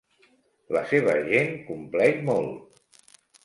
La 0.75 0.83
seva 0.93 1.15
gent 1.29 1.53
compleix 1.69 2.21
molt. 2.33 2.85